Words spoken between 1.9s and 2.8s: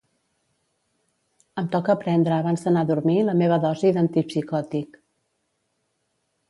prendre abans